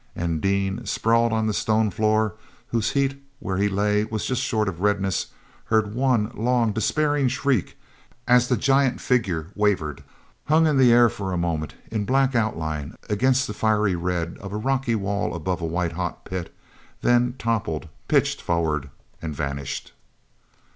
And 0.15 0.41
Dean, 0.41 0.83
sprawled 0.87 1.31
on 1.31 1.45
the 1.45 1.53
stone 1.53 1.91
floor, 1.91 2.33
whose 2.69 2.93
heat 2.93 3.23
where 3.39 3.57
he 3.57 3.69
lay 3.69 4.03
was 4.03 4.25
just 4.25 4.41
short 4.41 4.67
of 4.67 4.81
redness, 4.81 5.27
heard 5.65 5.93
one 5.93 6.31
long, 6.33 6.71
despairing 6.73 7.27
shriek 7.27 7.77
as 8.27 8.47
the 8.47 8.57
giant 8.57 8.99
figure 8.99 9.51
wavered, 9.53 10.03
hung 10.45 10.65
in 10.65 10.81
air 10.81 11.07
for 11.07 11.31
a 11.31 11.37
moment 11.37 11.75
in 11.91 12.05
black 12.05 12.33
outline 12.33 12.95
against 13.11 13.45
the 13.45 13.53
fierce 13.53 13.93
red 13.93 14.39
of 14.41 14.51
a 14.51 14.57
rocky 14.57 14.95
wall 14.95 15.35
above 15.35 15.61
a 15.61 15.67
white 15.67 15.91
hot 15.91 16.25
pit, 16.25 16.51
then 17.03 17.35
toppled, 17.37 17.87
pitched 18.07 18.41
forward, 18.41 18.89
and 19.21 19.35
vanished. 19.35 19.93